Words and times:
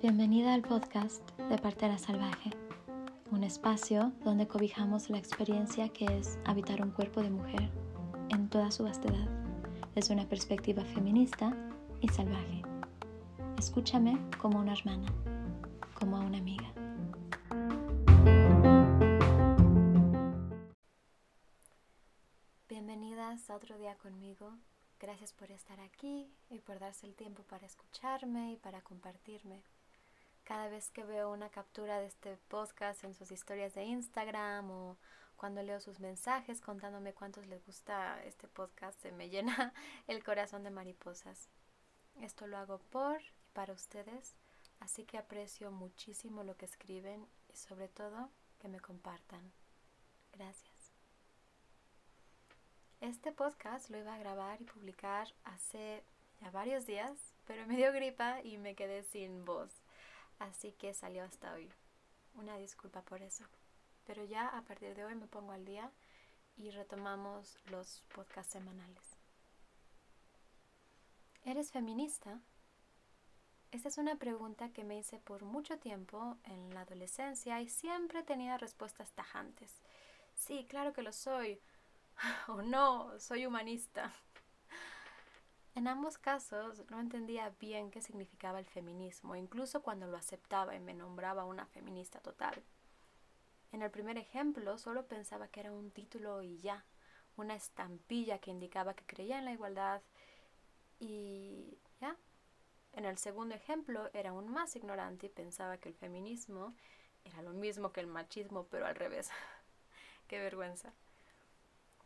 Bienvenida 0.00 0.54
al 0.54 0.62
podcast 0.62 1.20
de 1.50 1.58
Partera 1.58 1.98
Salvaje, 1.98 2.52
un 3.30 3.44
espacio 3.44 4.12
donde 4.24 4.48
cobijamos 4.48 5.10
la 5.10 5.18
experiencia 5.18 5.90
que 5.90 6.06
es 6.06 6.38
habitar 6.46 6.80
un 6.80 6.92
cuerpo 6.92 7.20
de 7.20 7.28
mujer 7.28 7.68
en 8.30 8.48
toda 8.48 8.70
su 8.70 8.84
vastedad, 8.84 9.28
desde 9.94 10.14
una 10.14 10.26
perspectiva 10.26 10.82
feminista 10.86 11.54
y 12.00 12.08
salvaje. 12.08 12.62
Escúchame 13.58 14.18
como 14.38 14.58
una 14.58 14.72
hermana, 14.72 15.12
como 15.92 16.16
a 16.16 16.20
una 16.20 16.38
amiga. 16.38 16.63
Otro 23.64 23.78
día 23.78 23.94
conmigo. 23.96 24.52
Gracias 25.00 25.32
por 25.32 25.50
estar 25.50 25.80
aquí 25.80 26.30
y 26.50 26.58
por 26.58 26.78
darse 26.78 27.06
el 27.06 27.14
tiempo 27.14 27.44
para 27.44 27.64
escucharme 27.64 28.52
y 28.52 28.56
para 28.58 28.82
compartirme 28.82 29.62
cada 30.44 30.68
vez 30.68 30.90
que 30.90 31.02
veo 31.02 31.32
una 31.32 31.48
captura 31.48 31.98
de 31.98 32.04
este 32.04 32.36
podcast 32.48 33.04
en 33.04 33.14
sus 33.14 33.32
historias 33.32 33.72
de 33.74 33.84
Instagram 33.84 34.70
o 34.70 34.98
cuando 35.36 35.62
leo 35.62 35.80
sus 35.80 35.98
mensajes 35.98 36.60
contándome 36.60 37.14
cuántos 37.14 37.46
les 37.46 37.64
gusta 37.64 38.22
este 38.24 38.48
podcast, 38.48 39.00
se 39.00 39.12
me 39.12 39.28
llena 39.30 39.72
el 40.08 40.22
corazón 40.22 40.62
de 40.62 40.70
mariposas. 40.70 41.48
Esto 42.20 42.46
lo 42.46 42.58
hago 42.58 42.80
por 42.90 43.22
y 43.22 43.48
para 43.54 43.72
ustedes, 43.72 44.36
así 44.80 45.04
que 45.04 45.16
aprecio 45.16 45.70
muchísimo 45.70 46.44
lo 46.44 46.54
que 46.58 46.66
escriben 46.66 47.26
y 47.50 47.56
sobre 47.56 47.88
todo 47.88 48.28
que 48.58 48.68
me 48.68 48.80
compartan. 48.80 49.52
Gracias. 50.32 50.73
Este 53.00 53.32
podcast 53.32 53.90
lo 53.90 53.98
iba 53.98 54.14
a 54.14 54.18
grabar 54.18 54.60
y 54.60 54.64
publicar 54.64 55.28
hace 55.44 56.02
ya 56.40 56.50
varios 56.50 56.86
días, 56.86 57.18
pero 57.46 57.66
me 57.66 57.76
dio 57.76 57.92
gripa 57.92 58.42
y 58.42 58.58
me 58.58 58.74
quedé 58.74 59.02
sin 59.02 59.44
voz 59.44 59.84
así 60.38 60.72
que 60.72 60.94
salió 60.94 61.24
hasta 61.24 61.52
hoy. 61.52 61.70
Una 62.34 62.56
disculpa 62.56 63.02
por 63.02 63.22
eso. 63.22 63.44
Pero 64.06 64.24
ya 64.24 64.48
a 64.48 64.62
partir 64.62 64.94
de 64.94 65.04
hoy 65.04 65.14
me 65.14 65.26
pongo 65.26 65.52
al 65.52 65.64
día 65.64 65.90
y 66.56 66.70
retomamos 66.70 67.56
los 67.70 68.02
podcasts 68.14 68.52
semanales. 68.52 69.16
¿Eres 71.44 71.70
feminista? 71.70 72.40
Esta 73.70 73.88
es 73.88 73.98
una 73.98 74.16
pregunta 74.16 74.70
que 74.70 74.84
me 74.84 74.98
hice 74.98 75.18
por 75.18 75.44
mucho 75.44 75.78
tiempo 75.78 76.38
en 76.44 76.72
la 76.74 76.82
adolescencia 76.82 77.60
y 77.60 77.68
siempre 77.68 78.22
tenía 78.22 78.56
respuestas 78.56 79.10
tajantes. 79.12 79.80
Sí, 80.34 80.66
claro 80.68 80.92
que 80.92 81.02
lo 81.02 81.12
soy. 81.12 81.60
O 82.48 82.62
no, 82.62 83.18
soy 83.18 83.46
humanista. 83.46 84.12
En 85.74 85.88
ambos 85.88 86.18
casos 86.18 86.84
no 86.88 87.00
entendía 87.00 87.50
bien 87.58 87.90
qué 87.90 88.00
significaba 88.00 88.60
el 88.60 88.66
feminismo, 88.66 89.34
incluso 89.34 89.82
cuando 89.82 90.06
lo 90.06 90.16
aceptaba 90.16 90.76
y 90.76 90.80
me 90.80 90.94
nombraba 90.94 91.44
una 91.44 91.66
feminista 91.66 92.20
total. 92.20 92.62
En 93.72 93.82
el 93.82 93.90
primer 93.90 94.16
ejemplo 94.16 94.78
solo 94.78 95.08
pensaba 95.08 95.48
que 95.48 95.60
era 95.60 95.72
un 95.72 95.90
título 95.90 96.42
y 96.42 96.58
ya, 96.58 96.84
una 97.36 97.56
estampilla 97.56 98.38
que 98.38 98.52
indicaba 98.52 98.94
que 98.94 99.04
creía 99.04 99.38
en 99.38 99.46
la 99.46 99.52
igualdad 99.52 100.00
y 101.00 101.76
ya. 102.00 102.16
En 102.92 103.04
el 103.04 103.18
segundo 103.18 103.56
ejemplo 103.56 104.08
era 104.12 104.30
aún 104.30 104.48
más 104.48 104.76
ignorante 104.76 105.26
y 105.26 105.30
pensaba 105.30 105.78
que 105.78 105.88
el 105.88 105.96
feminismo 105.96 106.72
era 107.24 107.42
lo 107.42 107.50
mismo 107.50 107.90
que 107.92 108.00
el 108.00 108.06
machismo, 108.06 108.68
pero 108.70 108.86
al 108.86 108.94
revés. 108.94 109.30
qué 110.28 110.38
vergüenza. 110.38 110.92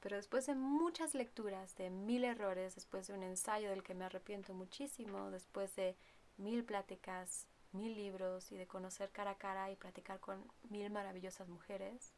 Pero 0.00 0.16
después 0.16 0.46
de 0.46 0.54
muchas 0.54 1.14
lecturas, 1.14 1.76
de 1.76 1.90
mil 1.90 2.24
errores, 2.24 2.74
después 2.74 3.06
de 3.06 3.14
un 3.14 3.22
ensayo 3.22 3.70
del 3.70 3.82
que 3.82 3.94
me 3.94 4.04
arrepiento 4.04 4.54
muchísimo, 4.54 5.30
después 5.30 5.74
de 5.76 5.96
mil 6.36 6.64
pláticas, 6.64 7.46
mil 7.72 7.94
libros 7.94 8.52
y 8.52 8.56
de 8.56 8.66
conocer 8.66 9.10
cara 9.10 9.32
a 9.32 9.38
cara 9.38 9.70
y 9.70 9.76
platicar 9.76 10.20
con 10.20 10.44
mil 10.70 10.90
maravillosas 10.90 11.48
mujeres, 11.48 12.12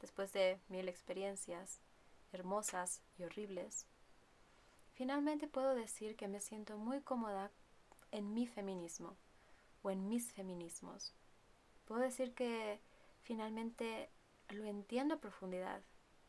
después 0.00 0.32
de 0.32 0.60
mil 0.68 0.88
experiencias 0.88 1.80
hermosas 2.32 3.02
y 3.18 3.24
horribles, 3.24 3.86
finalmente 4.94 5.48
puedo 5.48 5.74
decir 5.74 6.16
que 6.16 6.28
me 6.28 6.40
siento 6.40 6.76
muy 6.78 7.00
cómoda 7.00 7.50
en 8.10 8.34
mi 8.34 8.46
feminismo 8.46 9.16
o 9.82 9.90
en 9.90 10.08
mis 10.08 10.32
feminismos. 10.32 11.14
Puedo 11.84 12.00
decir 12.00 12.34
que 12.34 12.80
finalmente 13.22 14.10
lo 14.48 14.64
entiendo 14.64 15.14
a 15.14 15.20
profundidad 15.20 15.82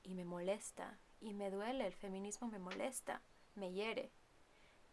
y 0.03 0.13
me 0.13 0.25
molesta 0.25 0.99
y 1.19 1.33
me 1.33 1.51
duele, 1.51 1.85
el 1.85 1.93
feminismo 1.93 2.47
me 2.47 2.59
molesta, 2.59 3.21
me 3.55 3.71
hiere. 3.71 4.11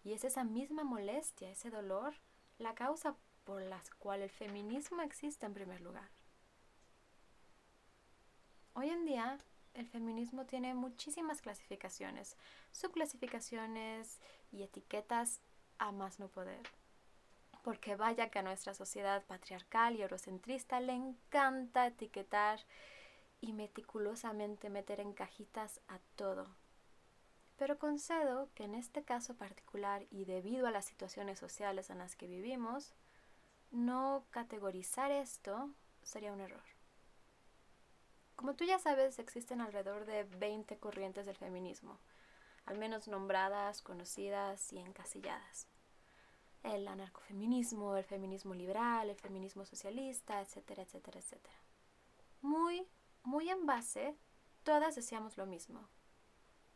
Y 0.05 0.13
es 0.13 0.25
esa 0.25 0.45
misma 0.45 0.85
molestia, 0.85 1.51
ese 1.51 1.71
dolor, 1.71 2.15
la 2.59 2.75
causa 2.75 3.17
por 3.45 3.63
la 3.63 3.83
cual 3.99 4.23
el 4.23 4.31
feminismo 4.31 5.03
existe 5.03 5.47
en 5.47 5.55
primer 5.55 5.81
lugar. 5.81 6.11
Hoy 8.75 8.91
en 8.91 9.07
día 9.07 9.39
el 9.75 9.87
feminismo 9.87 10.45
tiene 10.45 10.75
muchísimas 10.75 11.41
clasificaciones, 11.41 12.37
subclasificaciones 12.73 14.21
y 14.51 14.63
etiquetas 14.63 15.41
a 15.79 15.93
más 15.93 16.19
no 16.19 16.29
poder. 16.29 16.63
Porque 17.63 17.97
vaya 17.97 18.31
que 18.31 18.39
a 18.39 18.43
nuestra 18.43 18.75
sociedad 18.75 19.25
patriarcal 19.25 19.97
y 19.97 20.03
eurocentrista 20.03 20.81
le 20.81 20.93
encanta 20.93 21.87
etiquetar 21.87 22.61
y 23.41 23.53
meticulosamente 23.53 24.71
meter 24.71 25.01
en 25.01 25.13
cajitas 25.13 25.81
a 25.89 25.99
todo. 26.17 26.47
Pero 27.57 27.79
concedo 27.79 28.49
que 28.55 28.65
en 28.65 28.75
este 28.75 29.03
caso 29.03 29.37
particular 29.37 30.07
y 30.11 30.25
debido 30.25 30.67
a 30.67 30.71
las 30.71 30.85
situaciones 30.85 31.39
sociales 31.39 31.91
en 31.91 31.99
las 31.99 32.15
que 32.15 32.27
vivimos, 32.27 32.95
no 33.71 34.25
categorizar 34.31 35.11
esto 35.11 35.71
sería 36.03 36.33
un 36.33 36.41
error. 36.41 36.63
Como 38.37 38.55
tú 38.55 38.65
ya 38.65 38.79
sabes, 38.79 39.19
existen 39.19 39.61
alrededor 39.61 40.05
de 40.05 40.23
20 40.23 40.79
corrientes 40.79 41.27
del 41.27 41.37
feminismo, 41.37 41.99
al 42.67 42.79
menos 42.79 43.09
nombradas, 43.09 43.83
conocidas 43.83 44.73
y 44.73 44.79
encasilladas. 44.79 45.67
El 46.63 46.87
anarcofeminismo, 46.87 47.97
el 47.97 48.05
feminismo 48.05 48.55
liberal, 48.55 49.11
el 49.11 49.17
feminismo 49.17 49.65
socialista, 49.65 50.41
etcétera, 50.41 50.85
etcétera, 50.85 51.19
etcétera. 51.19 51.57
Muy 52.41 52.87
muy 53.29 53.51
en 53.51 53.67
base, 53.67 54.17
todas 54.63 54.95
deseamos 54.95 55.37
lo 55.37 55.45
mismo, 55.45 55.87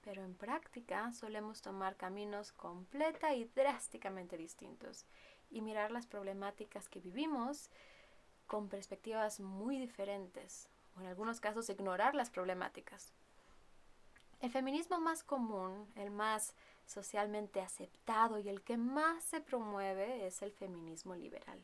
pero 0.03 0.23
en 0.23 0.35
práctica 0.35 1.11
solemos 1.13 1.63
tomar 1.63 1.97
caminos 1.97 2.53
completa 2.53 3.33
y 3.35 3.47
drásticamente 3.47 4.37
distintos 4.37 5.07
y 5.51 5.63
mirar 5.63 5.91
las 5.91 6.07
problemáticas 6.07 6.91
que 6.91 7.01
vivimos 7.01 7.71
con 8.47 8.69
perspectivas 8.69 9.41
muy 9.41 9.79
diferentes, 9.79 10.69
o 10.95 11.01
en 11.01 11.07
algunos 11.07 11.41
casos 11.41 11.71
ignorar 11.71 12.15
las 12.15 12.29
problemáticas. 12.29 13.15
El 14.41 14.51
feminismo 14.51 15.01
más 15.01 15.25
común, 15.25 15.91
el 15.97 16.11
más 16.11 16.53
socialmente 16.85 17.63
aceptado 17.63 18.39
y 18.39 18.51
el 18.51 18.61
que 18.61 18.77
más 18.77 19.25
se 19.25 19.41
promueve 19.41 20.27
es 20.27 20.43
el 20.43 20.53
feminismo 20.53 21.15
liberal, 21.15 21.63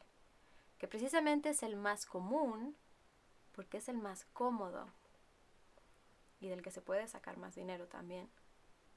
que 0.79 0.89
precisamente 0.89 1.51
es 1.51 1.63
el 1.63 1.77
más 1.77 2.07
común 2.07 2.75
porque 3.59 3.79
es 3.79 3.89
el 3.89 3.99
más 3.99 4.25
cómodo 4.35 4.87
y 6.39 6.47
del 6.47 6.63
que 6.63 6.71
se 6.71 6.81
puede 6.81 7.09
sacar 7.09 7.39
más 7.39 7.57
dinero 7.57 7.89
también. 7.89 8.31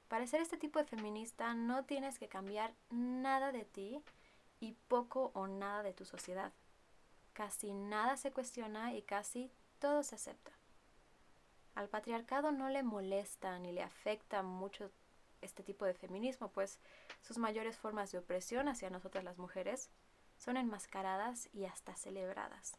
Para 0.06 0.24
ser 0.28 0.40
este 0.40 0.56
tipo 0.56 0.78
de 0.78 0.84
feminista 0.84 1.52
no 1.52 1.84
tienes 1.84 2.16
que 2.16 2.28
cambiar 2.28 2.72
nada 2.88 3.50
de 3.50 3.64
ti 3.64 4.04
y 4.60 4.76
poco 4.86 5.32
o 5.34 5.48
nada 5.48 5.82
de 5.82 5.92
tu 5.92 6.04
sociedad. 6.04 6.52
Casi 7.32 7.72
nada 7.72 8.16
se 8.16 8.30
cuestiona 8.30 8.94
y 8.94 9.02
casi 9.02 9.50
todo 9.80 10.04
se 10.04 10.14
acepta. 10.14 10.52
Al 11.74 11.88
patriarcado 11.88 12.52
no 12.52 12.68
le 12.68 12.84
molesta 12.84 13.58
ni 13.58 13.72
le 13.72 13.82
afecta 13.82 14.44
mucho 14.44 14.92
este 15.40 15.64
tipo 15.64 15.86
de 15.86 15.94
feminismo, 15.94 16.52
pues 16.52 16.78
sus 17.20 17.36
mayores 17.36 17.76
formas 17.76 18.12
de 18.12 18.18
opresión 18.18 18.68
hacia 18.68 18.90
nosotras 18.90 19.24
las 19.24 19.38
mujeres 19.38 19.90
son 20.36 20.56
enmascaradas 20.56 21.48
y 21.52 21.64
hasta 21.64 21.96
celebradas. 21.96 22.78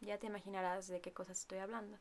Ya 0.00 0.18
te 0.18 0.26
imaginarás 0.26 0.88
de 0.88 1.00
qué 1.00 1.12
cosas 1.12 1.40
estoy 1.40 1.58
hablando. 1.58 1.98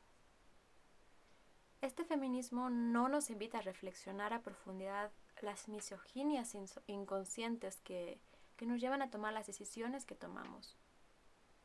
Este 1.81 2.05
feminismo 2.05 2.69
no 2.69 3.09
nos 3.09 3.29
invita 3.29 3.57
a 3.57 3.61
reflexionar 3.61 4.33
a 4.33 4.41
profundidad 4.41 5.11
las 5.41 5.67
misoginias 5.67 6.55
inconscientes 6.87 7.81
que, 7.81 8.19
que 8.55 8.65
nos 8.65 8.79
llevan 8.79 9.01
a 9.01 9.09
tomar 9.09 9.33
las 9.33 9.47
decisiones 9.47 10.05
que 10.05 10.15
tomamos. 10.15 10.77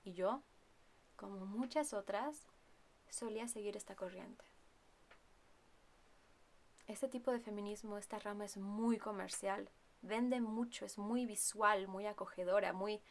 Y 0.02 0.14
yo, 0.14 0.42
como 1.16 1.46
muchas 1.46 1.92
otras, 1.92 2.46
solía 3.10 3.46
seguir 3.48 3.76
esta 3.76 3.94
corriente. 3.94 4.44
Este 6.86 7.08
tipo 7.08 7.30
de 7.30 7.40
feminismo, 7.40 7.98
esta 7.98 8.18
rama 8.18 8.44
es 8.44 8.56
muy 8.56 8.96
comercial, 8.98 9.68
vende 10.00 10.40
mucho, 10.40 10.86
es 10.86 10.96
muy 10.98 11.26
visual, 11.26 11.86
muy 11.86 12.06
acogedora, 12.06 12.72
muy 12.72 13.02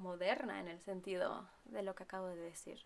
moderna 0.00 0.58
en 0.58 0.68
el 0.68 0.80
sentido 0.80 1.48
de 1.66 1.82
lo 1.82 1.94
que 1.94 2.02
acabo 2.02 2.26
de 2.26 2.36
decir. 2.36 2.84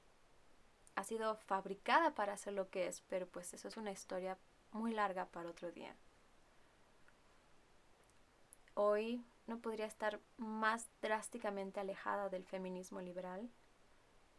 Ha 0.97 1.05
sido 1.05 1.37
fabricada 1.37 2.15
para 2.15 2.37
ser 2.37 2.53
lo 2.53 2.69
que 2.71 2.87
es, 2.87 3.01
pero 3.09 3.27
pues 3.27 3.55
eso 3.55 3.69
es 3.69 3.77
una 3.77 3.91
historia 3.91 4.37
muy 4.73 4.93
larga 4.93 5.27
para 5.27 5.49
otro 5.49 5.73
día. 5.73 5.97
Hoy 8.75 9.25
no 9.47 9.59
podría 9.59 9.87
estar 9.87 10.21
más 10.37 10.89
drásticamente 11.01 11.81
alejada 11.81 12.29
del 12.29 12.45
feminismo 12.45 13.01
liberal. 13.01 13.49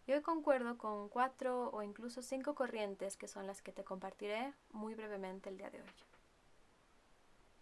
Y 0.07 0.11
hoy 0.11 0.21
concuerdo 0.21 0.77
con 0.77 1.09
cuatro 1.09 1.69
o 1.71 1.81
incluso 1.81 2.21
cinco 2.21 2.53
corrientes 2.53 3.17
que 3.17 3.27
son 3.27 3.47
las 3.47 3.61
que 3.61 3.71
te 3.71 3.83
compartiré 3.83 4.53
muy 4.71 4.93
brevemente 4.93 5.49
el 5.49 5.57
día 5.57 5.69
de 5.71 5.81
hoy. 5.81 5.89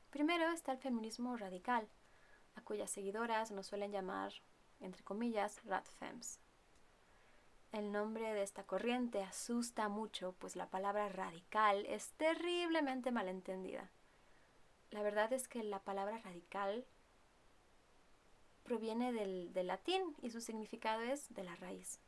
Primero 0.09 0.49
está 0.51 0.73
el 0.73 0.77
feminismo 0.77 1.37
radical, 1.37 1.87
a 2.55 2.61
cuyas 2.61 2.91
seguidoras 2.91 3.51
nos 3.51 3.67
suelen 3.67 3.91
llamar, 3.91 4.33
entre 4.83 5.03
comillas, 5.03 5.63
radfems. 5.65 6.39
El 7.71 7.91
nombre 7.91 8.33
de 8.33 8.43
esta 8.43 8.63
corriente 8.63 9.23
asusta 9.23 9.89
mucho, 9.89 10.35
pues 10.37 10.55
la 10.55 10.69
palabra 10.69 11.09
radical 11.09 11.85
es 11.87 12.11
terriblemente 12.17 13.11
malentendida. 13.11 13.89
La 14.91 15.01
verdad 15.01 15.33
es 15.33 15.47
que 15.47 15.63
la 15.63 15.79
palabra 15.79 16.19
radical 16.19 16.85
proviene 18.61 19.11
del, 19.11 19.51
del, 19.53 19.67
latín 19.67 20.15
y 20.21 20.29
su 20.29 20.39
significado 20.39 21.01
es 21.01 21.33
de 21.33 21.43
la 21.43 21.55
raíz. 21.55 21.99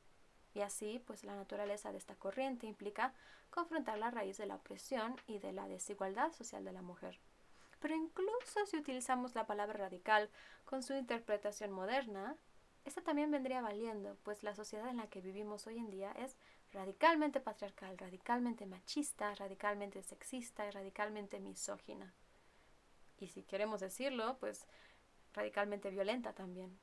Y 0.54 0.62
así, 0.62 1.02
pues 1.08 1.24
la 1.24 1.36
naturaleza 1.36 1.92
de 1.92 1.98
esta 1.98 2.16
corriente 2.16 2.68
implica 2.68 3.14
confrontar 3.50 3.98
la 3.98 4.12
raíz 4.12 4.38
de 4.38 4.46
la 4.46 4.56
opresión 4.56 5.16
y 5.26 5.40
de 5.40 5.52
la 5.52 5.68
desigualdad 5.68 6.32
social 6.32 6.64
de 6.64 6.74
la 6.74 6.84
mujer. 6.84 7.20
Pero 7.80 7.96
incluso 7.96 8.66
si 8.68 8.78
utilizamos 8.78 9.36
la 9.36 9.48
palabra 9.48 9.78
radical 9.78 10.30
con 10.64 10.84
su 10.84 10.94
interpretación 10.94 11.72
moderna, 11.72 12.38
esta 12.86 13.02
también 13.02 13.32
vendría 13.32 13.62
valiendo, 13.62 14.16
pues 14.24 14.44
la 14.44 14.56
sociedad 14.56 14.88
en 14.90 14.98
la 14.98 15.08
que 15.08 15.22
vivimos 15.22 15.68
hoy 15.68 15.78
en 15.78 15.90
día 15.90 16.12
es 16.14 16.36
radicalmente 16.72 17.40
patriarcal, 17.40 17.98
radicalmente 17.98 18.66
machista, 18.66 19.34
radicalmente 19.36 20.02
sexista 20.04 20.68
y 20.68 20.72
radicalmente 20.72 21.40
misógina. 21.40 22.14
Y 23.20 23.28
si 23.28 23.44
queremos 23.44 23.80
decirlo, 23.80 24.38
pues 24.40 24.66
radicalmente 25.34 25.90
violenta 25.90 26.34
también. 26.34 26.78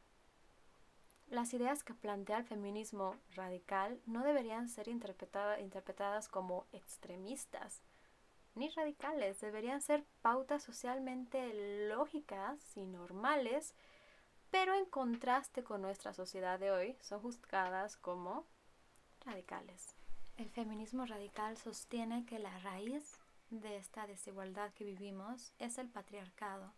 Las 1.28 1.54
ideas 1.54 1.82
que 1.82 1.94
plantea 1.94 2.38
el 2.38 2.44
feminismo 2.44 3.16
radical 3.34 4.00
no 4.04 4.22
deberían 4.22 4.68
ser 4.68 4.88
interpretadas 4.88 6.28
como 6.28 6.66
extremistas, 6.72 7.80
ni 8.54 8.68
radicales, 8.68 9.40
deberían 9.40 9.80
ser 9.80 10.04
pautas 10.20 10.62
socialmente 10.62 11.88
lógicas 11.88 12.76
y 12.76 12.84
normales, 12.84 13.74
pero 14.52 14.74
en 14.74 14.84
contraste 14.84 15.64
con 15.64 15.80
nuestra 15.80 16.12
sociedad 16.12 16.60
de 16.60 16.70
hoy 16.70 16.96
son 17.00 17.22
juzgadas 17.22 17.96
como 17.96 18.46
radicales. 19.24 19.96
El 20.36 20.50
feminismo 20.50 21.06
radical 21.06 21.56
sostiene 21.56 22.26
que 22.26 22.38
la 22.38 22.56
raíz 22.58 23.18
de 23.48 23.78
esta 23.78 24.06
desigualdad 24.06 24.70
que 24.74 24.84
vivimos 24.84 25.54
es 25.58 25.78
el 25.78 25.88
patriarcado 25.88 26.74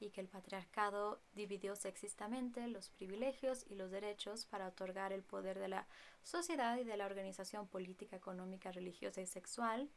y 0.00 0.10
que 0.10 0.22
el 0.22 0.28
patriarcado 0.28 1.20
dividió 1.34 1.76
sexistamente 1.76 2.66
los 2.68 2.88
privilegios 2.88 3.66
y 3.68 3.74
los 3.74 3.90
derechos 3.90 4.46
para 4.46 4.66
otorgar 4.66 5.12
el 5.12 5.22
poder 5.22 5.58
de 5.58 5.68
la 5.68 5.86
sociedad 6.22 6.78
y 6.78 6.84
de 6.84 6.96
la 6.96 7.04
organización 7.04 7.68
política, 7.68 8.16
económica, 8.16 8.72
religiosa 8.72 9.20
y 9.20 9.26
sexual 9.26 9.90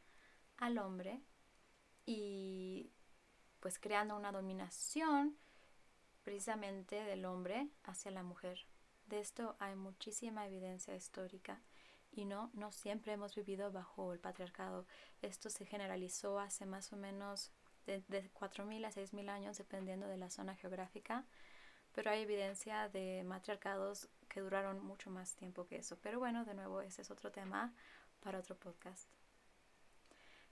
al 0.58 0.76
hombre 0.76 1.22
y 2.04 2.92
pues 3.60 3.78
creando 3.78 4.14
una 4.14 4.30
dominación 4.30 5.38
precisamente 6.28 7.04
del 7.04 7.24
hombre 7.24 7.70
hacia 7.84 8.10
la 8.10 8.22
mujer. 8.22 8.66
De 9.06 9.18
esto 9.18 9.56
hay 9.60 9.74
muchísima 9.76 10.44
evidencia 10.44 10.94
histórica 10.94 11.62
y 12.12 12.26
no, 12.26 12.50
no 12.52 12.70
siempre 12.70 13.14
hemos 13.14 13.34
vivido 13.34 13.72
bajo 13.72 14.12
el 14.12 14.18
patriarcado. 14.18 14.84
Esto 15.22 15.48
se 15.48 15.64
generalizó 15.64 16.38
hace 16.38 16.66
más 16.66 16.92
o 16.92 16.98
menos 16.98 17.50
de, 17.86 18.02
de 18.08 18.30
4.000 18.34 18.84
a 18.84 18.90
6.000 18.90 19.30
años 19.30 19.56
dependiendo 19.56 20.06
de 20.06 20.18
la 20.18 20.28
zona 20.28 20.54
geográfica, 20.54 21.24
pero 21.94 22.10
hay 22.10 22.24
evidencia 22.24 22.90
de 22.90 23.24
matriarcados 23.24 24.10
que 24.28 24.40
duraron 24.40 24.84
mucho 24.84 25.08
más 25.08 25.34
tiempo 25.34 25.66
que 25.66 25.76
eso. 25.76 25.96
Pero 26.02 26.18
bueno, 26.18 26.44
de 26.44 26.52
nuevo, 26.52 26.82
ese 26.82 27.00
es 27.00 27.10
otro 27.10 27.32
tema 27.32 27.72
para 28.20 28.38
otro 28.38 28.54
podcast. 28.54 29.08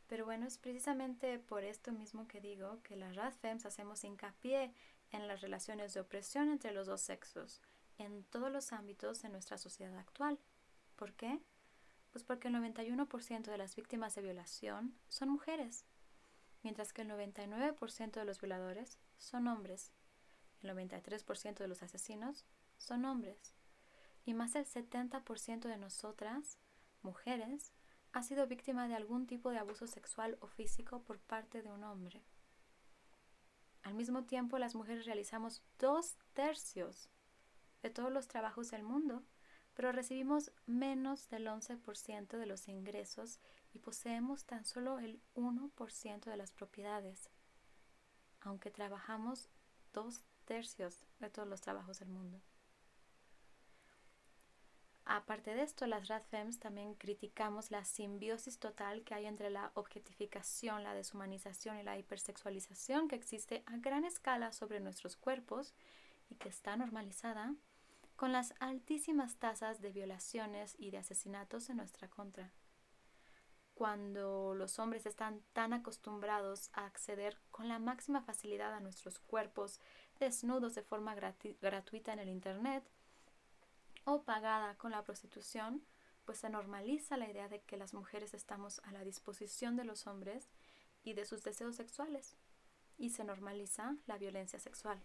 Pero 0.07 0.25
bueno, 0.25 0.47
es 0.47 0.57
precisamente 0.57 1.39
por 1.39 1.65
esto 1.65 1.93
mismo 1.93 2.29
que 2.29 2.41
digo 2.41 2.81
que 2.83 2.97
las 2.97 3.15
RADFEMS 3.15 3.67
hacemos 3.67 4.05
hincapié 4.05 4.73
en 5.13 5.29
las 5.29 5.41
relaciones 5.41 5.95
de 5.95 6.01
opresión 6.01 6.51
entre 6.51 6.73
los 6.73 6.87
dos 6.87 7.01
sexos 7.01 7.61
en 7.99 8.25
todos 8.25 8.53
los 8.53 8.73
ámbitos 8.73 9.23
de 9.23 9.29
nuestra 9.29 9.59
sociedad 9.59 9.99
actual. 9.99 10.39
¿Por 10.97 11.15
qué? 11.15 11.41
Pues 12.11 12.25
porque 12.25 12.49
el 12.49 12.55
91% 12.55 13.43
de 13.43 13.59
las 13.59 13.77
víctimas 13.77 14.15
de 14.15 14.23
violación 14.23 14.95
son 15.09 15.29
mujeres, 15.31 15.85
mientras 16.63 16.93
que 16.93 17.03
el 17.03 17.11
99% 17.11 18.13
de 18.13 18.25
los 18.25 18.41
violadores 18.41 18.99
son 19.19 19.49
hombres, 19.49 19.93
el 20.63 20.71
93% 20.71 21.57
de 21.59 21.69
los 21.69 21.83
asesinos 21.83 22.45
son 22.79 23.05
hombres, 23.05 23.55
y 24.25 24.35
más 24.35 24.55
del 24.55 24.67
70% 24.67 25.69
de 25.69 25.77
nosotras, 25.77 26.59
mujeres, 27.03 27.73
ha 28.13 28.23
sido 28.23 28.47
víctima 28.47 28.89
de 28.89 28.95
algún 28.95 29.27
tipo 29.27 29.51
de 29.51 29.59
abuso 29.59 29.87
sexual 29.87 30.39
o 30.41 30.47
físico 30.47 31.03
por 31.03 31.19
parte 31.19 31.63
de 31.63 31.71
un 31.71 31.85
hombre. 31.85 32.23
Al 33.87 33.95
mismo 33.95 34.25
tiempo, 34.25 34.59
las 34.59 34.75
mujeres 34.75 35.07
realizamos 35.07 35.63
dos 35.79 36.17
tercios 36.35 37.09
de 37.85 37.91
todos 37.91 38.11
los 38.11 38.27
trabajos 38.27 38.73
del 38.73 38.83
mundo, 38.83 39.23
pero 39.75 39.93
recibimos 39.93 40.51
menos 40.67 41.29
del 41.29 41.47
11% 41.47 42.37
de 42.37 42.47
los 42.47 42.67
ingresos 42.67 43.39
y 43.73 43.79
poseemos 43.79 44.45
tan 44.45 44.65
solo 44.65 44.99
el 44.99 45.23
1% 45.37 46.25
de 46.25 46.37
las 46.37 46.51
propiedades, 46.51 47.31
aunque 48.41 48.73
trabajamos 48.73 49.51
dos 49.93 50.25
tercios 50.47 51.07
de 51.21 51.31
todos 51.31 51.47
los 51.47 51.61
trabajos 51.61 52.01
del 52.01 52.09
mundo. 52.09 52.41
Aparte 55.09 55.55
de 55.55 55.63
esto, 55.63 55.87
las 55.87 56.09
RADFEMS 56.09 56.59
también 56.59 56.95
criticamos 56.95 57.71
la 57.71 57.85
simbiosis 57.85 58.59
total 58.59 59.05
que 59.05 59.15
hay 59.15 59.27
entre 59.27 59.51
la 59.51 59.71
objetificación, 59.75 60.83
la 60.83 60.95
deshumanización 60.95 61.79
y 61.79 61.85
la 61.85 61.97
hipersexualización 61.97 63.07
que 63.07 63.15
existe 63.15 63.63
a 63.67 63.77
gran 63.77 64.05
escala 64.05 64.51
sobre 64.51 64.81
nuestros 64.81 65.17
cuerpos 65.17 65.75
y 66.29 66.35
que 66.35 66.49
está 66.49 66.77
normalizada 66.77 67.55
con 68.17 68.33
las 68.33 68.53
altísimas 68.59 69.37
tasas 69.37 69.81
de 69.81 69.93
violaciones 69.93 70.75
y 70.77 70.91
de 70.91 70.99
asesinatos 70.99 71.71
en 71.71 71.77
nuestra 71.77 72.09
contra. 72.09 72.51
Cuando 73.75 74.55
los 74.55 74.81
hombres 74.81 75.07
están 75.07 75.41
tan 75.53 75.73
acostumbrados 75.73 76.71
a 76.73 76.85
acceder 76.85 77.39
con 77.53 77.69
la 77.69 77.79
máxima 77.79 78.23
facilidad 78.23 78.75
a 78.75 78.81
nuestros 78.81 79.21
cuerpos 79.21 79.81
desnudos 80.19 80.75
de 80.75 80.83
forma 80.83 81.15
gratuita 81.15 82.13
en 82.13 82.19
el 82.19 82.29
Internet, 82.29 82.83
o 84.07 84.23
pagada 84.23 84.77
con 84.77 84.93
la 84.93 85.03
prostitución, 85.03 85.85
pues 86.25 86.39
se 86.39 86.49
normaliza 86.49 87.17
la 87.17 87.29
idea 87.29 87.49
de 87.49 87.61
que 87.63 87.77
las 87.77 87.93
mujeres 87.93 88.35
estamos 88.35 88.81
a 88.85 88.93
la 88.93 89.05
disposición 89.05 89.77
de 89.77 89.85
los 89.85 90.07
hombres 90.07 90.49
y 91.03 91.15
de 91.15 91.27
sus 91.27 91.43
deseos 91.43 91.77
sexuales, 91.77 92.37
y 92.99 93.11
se 93.11 93.25
normaliza 93.25 93.97
la 94.07 94.17
violencia 94.17 94.61
sexual. 94.61 95.03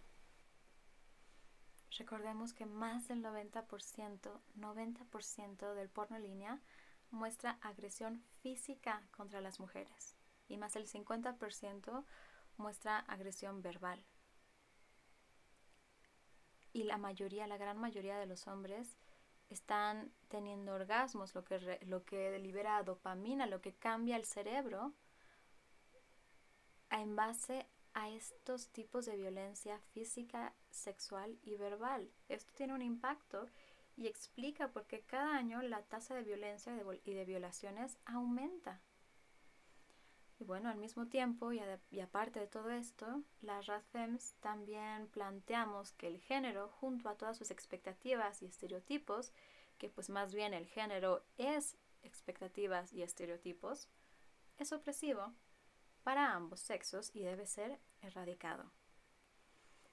Recordemos 1.98 2.53
que 2.53 2.65
más 2.65 3.08
del 3.08 3.24
90%, 3.24 4.39
90% 4.55 5.74
del 5.74 5.89
porno 5.89 6.20
línea 6.20 6.62
muestra 7.10 7.58
agresión 7.62 8.24
física 8.41 9.03
contra 9.12 9.41
las 9.41 9.60
mujeres 9.60 10.15
y 10.48 10.58
más 10.58 10.74
del 10.74 10.88
50% 10.88 12.05
muestra 12.58 13.00
agresión 13.00 13.62
verbal 13.62 14.05
y 16.74 16.84
la 16.84 16.98
mayoría, 16.98 17.48
la 17.48 17.58
gran 17.58 17.78
mayoría 17.78 18.18
de 18.18 18.25
los 18.25 18.48
hombres 18.48 18.98
están 19.50 20.12
teniendo 20.30 20.74
orgasmos, 20.74 21.36
lo 21.36 21.44
que, 21.44 21.80
lo 21.86 22.04
que 22.06 22.40
libera 22.40 22.82
dopamina, 22.84 23.46
lo 23.46 23.62
que 23.62 23.74
cambia 23.74 24.16
el 24.16 24.25
cerebro 24.25 24.94
en 26.90 27.16
base 27.16 27.68
a 27.94 28.10
estos 28.10 28.70
tipos 28.70 29.06
de 29.06 29.18
violencia 29.18 29.80
física, 29.94 30.54
sexual 30.70 31.38
y 31.44 31.56
verbal. 31.56 32.10
Esto 32.30 32.54
tiene 32.56 32.74
un 32.74 32.82
impacto 32.82 33.48
y 33.98 34.08
explica 34.08 34.70
por 34.70 34.86
qué 34.88 35.01
cada 35.01 35.36
año 35.36 35.62
la 35.62 35.84
tasa 35.84 36.16
de 36.16 36.24
violencia 36.24 36.74
y 37.04 37.13
de 37.13 37.25
violaciones 37.25 37.98
aumenta. 38.06 38.80
Y 40.41 40.43
bueno, 40.43 40.69
al 40.69 40.77
mismo 40.79 41.05
tiempo 41.05 41.51
y, 41.53 42.00
aparte 42.00 42.39
de 42.39 42.48
todo 42.48 42.71
esto, 42.71 43.21
las 43.41 43.67
RADFEMS 43.67 44.33
también 44.39 45.07
planteamos 45.10 45.91
que 45.91 46.07
el 46.07 46.17
género, 46.17 46.67
junto 46.67 47.10
a 47.10 47.15
todas 47.15 47.38
sus 47.38 47.51
expectativas 47.51 48.41
y 48.41 48.48
estereotipos, 48.48 49.33
que 49.77 49.89
pues 49.89 50.10
más 50.10 50.33
bien 50.33 50.55
el 50.55 50.65
género 50.65 51.24
es 51.38 51.77
expectativas 52.01 52.91
y 52.91 53.03
estereotipos, 53.03 53.88
es 54.57 54.74
opresivo 54.74 55.31
para 56.01 56.33
ambos 56.33 56.60
sexos 56.60 57.12
y 57.13 57.21
debe 57.21 57.45
ser 57.45 57.79
erradicado. 58.01 58.71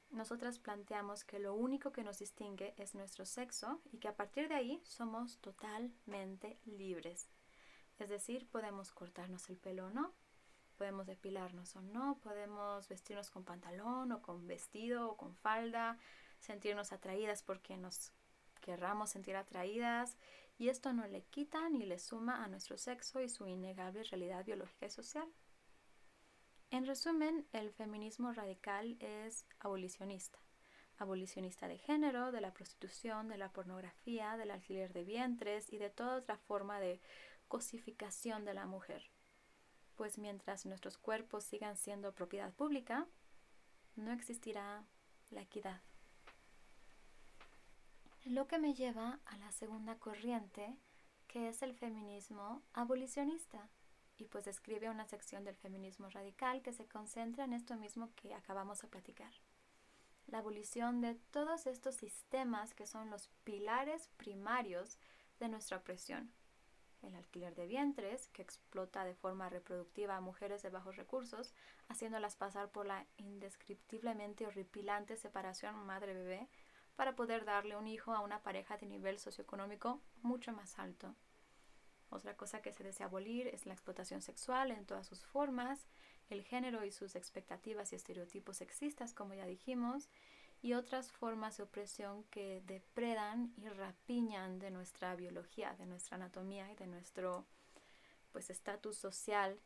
Nosotras 0.09 0.59
planteamos 0.59 1.25
que 1.25 1.41
lo 1.41 1.53
único 1.53 1.93
que 1.93 2.05
nos 2.05 2.21
distingue 2.21 2.73
es 2.79 2.95
nuestro 2.95 3.27
sexo 3.27 3.83
y 3.93 3.99
que 3.99 4.09
a 4.09 4.17
partir 4.17 4.49
de 4.49 4.55
ahí 4.55 4.81
somos 4.83 5.41
totalmente 5.41 6.59
libres. 6.65 7.29
Es 7.99 8.09
decir, 8.09 8.49
podemos 8.49 8.93
cortarnos 8.93 9.51
el 9.51 9.59
pelo 9.59 9.89
o 9.89 9.91
no, 9.91 10.15
Podemos 10.79 11.07
depilarnos 11.07 11.75
o 11.75 11.83
no, 11.83 12.19
podemos 12.23 12.89
vestirnos 12.89 13.31
con 13.31 13.45
pantalón 13.45 14.13
o 14.13 14.23
con 14.23 14.47
vestido 14.47 15.11
o 15.11 15.17
con 15.17 15.35
falda, 15.35 15.99
sentirnos 16.39 16.93
atraídas 16.93 17.43
porque 17.43 17.77
nos 17.77 18.13
querramos 18.61 19.11
sentir 19.11 19.35
atraídas 19.35 20.17
y 20.57 20.69
esto 20.69 20.93
no 20.93 21.07
le 21.09 21.23
quita 21.25 21.69
ni 21.69 21.85
le 21.85 21.99
suma 21.99 22.45
a 22.45 22.49
nuestro 22.49 22.79
sexo 22.79 23.21
y 23.21 23.29
su 23.29 23.49
innegable 23.49 24.05
realidad 24.05 24.45
biológica 24.45 24.87
y 24.87 24.91
social. 24.91 25.29
En 26.71 26.87
resumen, 26.87 27.47
el 27.53 27.73
feminismo 27.73 28.33
radical 28.33 28.97
es 29.01 29.47
abolicionista. 29.59 30.39
Abolicionista 30.99 31.67
de 31.67 31.79
género, 31.79 32.31
de 32.31 32.41
la 32.41 32.53
prostitución, 32.53 33.29
de 33.29 33.39
la 33.39 33.51
pornografía, 33.53 34.37
del 34.37 34.53
alquiler 34.53 34.93
de 34.93 35.03
vientres 35.03 35.73
y 35.73 35.79
de 35.79 35.91
toda 35.91 36.19
otra 36.19 36.37
forma 36.37 36.79
de 36.79 37.01
cosificación 37.49 38.45
de 38.45 38.55
la 38.55 38.67
mujer. 38.67 39.11
Pues 39.99 40.17
mientras 40.17 40.65
nuestros 40.65 40.97
cuerpos 40.97 41.43
sigan 41.43 41.77
siendo 41.77 42.15
propiedad 42.15 42.53
pública, 42.53 43.09
no 43.97 44.13
existirá 44.13 44.85
la 45.31 45.43
equidad. 45.43 45.83
Lo 48.25 48.47
que 48.47 48.61
me 48.61 48.75
lleva 48.75 49.19
a 49.27 49.37
la 49.39 49.51
segunda 49.51 49.99
corriente, 49.99 50.79
que 51.27 51.49
es 51.49 51.63
el 51.63 51.75
feminismo 51.75 52.63
abolicionista. 52.75 53.69
Y 54.17 54.27
pues 54.27 54.45
describe 54.45 54.89
una 54.89 55.05
sección 55.05 55.43
del 55.43 55.57
feminismo 55.57 56.09
radical 56.11 56.63
que 56.63 56.73
se 56.73 56.87
concentra 56.87 57.43
en 57.43 57.53
esto 57.53 57.75
mismo 57.75 58.13
que 58.15 58.35
acabamos 58.35 58.81
de 58.81 58.87
platicar. 58.87 59.33
La 60.29 60.39
abolición 60.39 61.01
de 61.01 61.17
todos 61.33 61.67
estos 61.67 61.97
sistemas 61.97 62.73
que 62.73 62.87
son 62.87 63.11
los 63.11 63.31
pilares 63.43 64.11
primarios 64.17 64.97
de 65.41 65.49
nuestra 65.49 65.79
opresión. 65.79 66.33
El 67.03 67.15
alquiler 67.15 67.55
de 67.55 67.67
vientres, 67.67 68.29
que 68.29 68.43
explota 68.43 69.05
de 69.05 69.15
forma 69.15 69.49
reproductiva 69.49 70.17
a 70.17 70.21
mujeres 70.21 70.63
de 70.63 70.71
bajos 70.71 70.97
recursos, 70.97 71.55
haciéndolas 71.89 72.37
pasar 72.37 72.71
por 72.71 72.87
la 72.87 73.07
indescriptiblemente 73.17 74.47
horripilante 74.47 75.17
separación 75.17 75.77
madre-bebé 75.87 76.49
para 76.97 77.15
poder 77.15 77.45
darle 77.45 77.77
un 77.77 77.87
hijo 77.87 78.13
a 78.13 78.21
una 78.21 78.43
pareja 78.43 78.77
de 78.77 78.87
nivel 78.87 79.19
socioeconómico 79.19 80.01
mucho 80.23 80.53
más 80.53 80.79
alto. 80.79 81.15
Otra 82.11 82.37
cosa 82.37 82.63
que 82.63 82.73
se 82.73 82.83
desea 82.83 83.07
abolir 83.07 83.47
es 83.49 83.67
la 83.67 83.75
explotación 83.75 84.23
sexual 84.23 84.71
en 84.71 84.87
todas 84.87 85.07
sus 85.07 85.25
formas, 85.25 85.87
el 86.31 86.43
género 86.43 86.85
y 86.85 86.91
sus 86.91 87.15
expectativas 87.15 87.93
y 87.93 87.97
estereotipos 87.97 88.57
sexistas, 88.57 89.15
como 89.15 89.35
ya 89.35 89.47
dijimos, 89.47 90.09
y 90.61 90.75
otras 90.75 91.13
formas 91.13 91.57
de 91.57 91.63
opresión 91.63 92.25
que 92.25 92.63
depredan 92.67 93.53
y 93.57 93.69
rapiñan 93.69 94.59
de 94.59 94.71
nuestra 94.71 95.15
biología, 95.15 95.75
de 95.75 95.87
nuestra 95.87 96.17
anatomía 96.17 96.71
y 96.73 96.75
de 96.75 96.87
nuestro 96.87 97.47
pues 98.33 98.51
estatus 98.51 98.99
social 98.99 99.61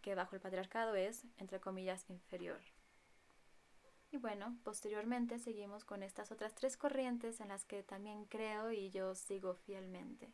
que 0.00 0.14
bajo 0.14 0.34
el 0.34 0.40
patriarcado 0.40 0.94
es, 0.94 1.24
entre 1.38 1.60
comillas, 1.60 2.08
inferior. 2.10 2.60
Y 4.10 4.18
bueno, 4.18 4.58
posteriormente 4.62 5.38
seguimos 5.38 5.84
con 5.84 6.02
estas 6.02 6.32
otras 6.32 6.54
tres 6.54 6.76
corrientes 6.76 7.40
en 7.40 7.48
las 7.48 7.64
que 7.64 7.82
también 7.82 8.26
creo 8.26 8.70
y 8.70 8.90
yo 8.90 9.14
sigo 9.14 9.54
fielmente. 9.54 10.32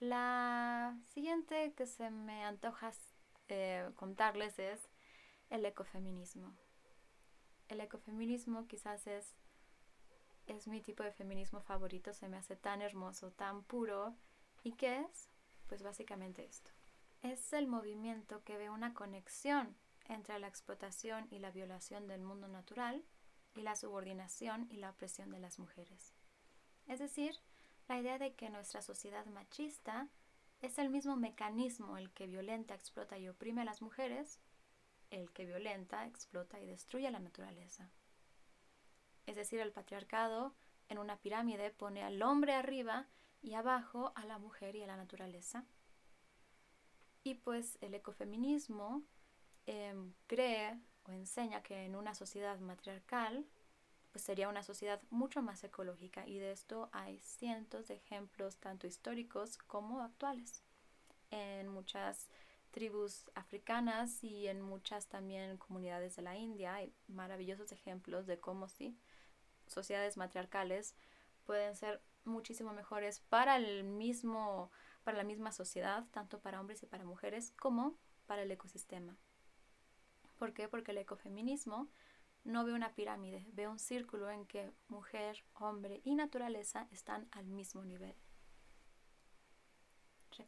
La 0.00 0.96
siguiente 1.12 1.74
que 1.74 1.86
se 1.86 2.10
me 2.10 2.44
antoja 2.44 2.92
eh, 3.48 3.90
contarles 3.96 4.58
es 4.58 4.88
el 5.50 5.66
ecofeminismo. 5.66 6.54
El 7.68 7.80
ecofeminismo 7.80 8.66
quizás 8.66 9.06
es, 9.06 9.34
es 10.46 10.68
mi 10.68 10.80
tipo 10.80 11.02
de 11.02 11.12
feminismo 11.12 11.60
favorito, 11.60 12.12
se 12.12 12.28
me 12.28 12.36
hace 12.36 12.56
tan 12.56 12.82
hermoso, 12.82 13.30
tan 13.32 13.62
puro. 13.64 14.14
¿Y 14.62 14.72
qué 14.72 15.00
es? 15.00 15.30
Pues 15.66 15.82
básicamente 15.82 16.44
esto. 16.44 16.70
Es 17.22 17.52
el 17.52 17.66
movimiento 17.66 18.42
que 18.44 18.58
ve 18.58 18.68
una 18.68 18.92
conexión 18.92 19.76
entre 20.06 20.38
la 20.38 20.48
explotación 20.48 21.26
y 21.30 21.38
la 21.38 21.50
violación 21.50 22.06
del 22.06 22.22
mundo 22.22 22.48
natural 22.48 23.04
y 23.54 23.62
la 23.62 23.76
subordinación 23.76 24.68
y 24.70 24.76
la 24.76 24.90
opresión 24.90 25.30
de 25.30 25.38
las 25.38 25.58
mujeres. 25.58 26.12
Es 26.86 26.98
decir, 26.98 27.34
la 27.88 27.98
idea 27.98 28.18
de 28.18 28.34
que 28.34 28.50
nuestra 28.50 28.82
sociedad 28.82 29.24
machista 29.26 30.08
es 30.60 30.78
el 30.78 30.90
mismo 30.90 31.16
mecanismo 31.16 31.96
el 31.96 32.10
que 32.12 32.26
violenta, 32.26 32.74
explota 32.74 33.18
y 33.18 33.28
oprime 33.28 33.62
a 33.62 33.66
las 33.66 33.82
mujeres, 33.82 34.40
el 35.10 35.30
que 35.32 35.46
violenta, 35.46 36.06
explota 36.06 36.60
y 36.60 36.66
destruye 36.66 37.10
la 37.10 37.20
naturaleza. 37.20 37.90
Es 39.26 39.36
decir, 39.36 39.60
el 39.60 39.72
patriarcado 39.72 40.54
en 40.88 40.98
una 40.98 41.16
pirámide 41.18 41.70
pone 41.70 42.02
al 42.02 42.22
hombre 42.22 42.54
arriba 42.54 43.06
y 43.42 43.54
abajo 43.54 44.12
a 44.16 44.24
la 44.24 44.38
mujer 44.38 44.76
y 44.76 44.82
a 44.82 44.86
la 44.86 44.96
naturaleza. 44.96 45.64
Y 47.22 47.34
pues 47.34 47.78
el 47.80 47.94
ecofeminismo 47.94 49.04
Em, 49.66 50.12
cree 50.26 50.78
o 51.04 51.12
enseña 51.12 51.62
que 51.62 51.84
en 51.84 51.96
una 51.96 52.14
sociedad 52.14 52.58
matriarcal 52.58 53.46
pues 54.12 54.22
sería 54.22 54.48
una 54.48 54.62
sociedad 54.62 55.00
mucho 55.10 55.42
más 55.42 55.64
ecológica 55.64 56.26
y 56.26 56.38
de 56.38 56.52
esto 56.52 56.90
hay 56.92 57.18
cientos 57.20 57.88
de 57.88 57.94
ejemplos 57.94 58.58
tanto 58.58 58.86
históricos 58.86 59.56
como 59.58 60.02
actuales 60.02 60.62
en 61.30 61.68
muchas 61.68 62.28
tribus 62.74 63.30
africanas 63.36 64.24
y 64.24 64.48
en 64.48 64.60
muchas 64.60 65.06
también 65.06 65.56
comunidades 65.58 66.16
de 66.16 66.22
la 66.22 66.36
India 66.36 66.74
hay 66.74 66.92
maravillosos 67.06 67.70
ejemplos 67.70 68.26
de 68.26 68.40
cómo 68.40 68.68
sí 68.68 68.98
sociedades 69.68 70.16
matriarcales 70.16 70.96
pueden 71.44 71.76
ser 71.76 72.02
muchísimo 72.24 72.72
mejores 72.72 73.20
para 73.20 73.56
el 73.56 73.84
mismo 73.84 74.72
para 75.04 75.16
la 75.16 75.22
misma 75.22 75.52
sociedad 75.52 76.04
tanto 76.10 76.40
para 76.40 76.60
hombres 76.60 76.82
y 76.82 76.86
para 76.86 77.04
mujeres 77.04 77.52
como 77.52 77.96
para 78.26 78.42
el 78.42 78.50
ecosistema 78.50 79.16
¿Por 80.36 80.52
qué? 80.52 80.68
Porque 80.68 80.90
el 80.90 80.98
ecofeminismo 80.98 81.88
no 82.42 82.64
ve 82.64 82.72
una 82.72 82.94
pirámide, 82.94 83.46
ve 83.52 83.68
un 83.68 83.78
círculo 83.78 84.30
en 84.30 84.46
que 84.46 84.72
mujer, 84.88 85.44
hombre 85.54 86.00
y 86.04 86.16
naturaleza 86.16 86.88
están 86.90 87.28
al 87.30 87.46
mismo 87.46 87.84
nivel. 87.84 88.14